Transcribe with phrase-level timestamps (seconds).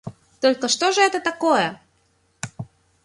[0.41, 1.79] Только что же это такое?